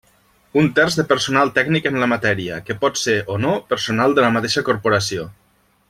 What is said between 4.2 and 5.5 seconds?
de la mateixa corporació.